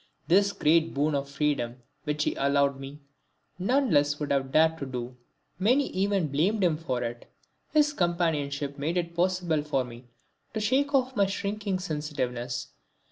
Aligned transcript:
This 0.27 0.51
great 0.51 0.95
boon 0.95 1.13
of 1.13 1.29
freedom 1.29 1.83
which 2.05 2.23
he 2.23 2.33
allowed 2.33 2.79
me, 2.79 3.01
none 3.59 3.95
else 3.95 4.19
would 4.19 4.31
have 4.31 4.51
dared 4.51 4.79
to 4.79 4.87
do; 4.87 5.15
many 5.59 5.89
even 5.89 6.29
blamed 6.31 6.63
him 6.63 6.75
for 6.75 7.03
it. 7.03 7.29
His 7.71 7.93
companionship 7.93 8.79
made 8.79 8.97
it 8.97 9.15
possible 9.15 9.61
for 9.61 9.83
me 9.83 10.05
to 10.55 10.59
shake 10.59 10.95
off 10.95 11.15
my 11.15 11.27
shrinking 11.27 11.77
sensitiveness. 11.77 12.69